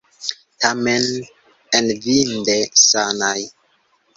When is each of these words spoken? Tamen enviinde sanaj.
Tamen 0.61 1.05
enviinde 1.81 2.57
sanaj. 2.89 3.39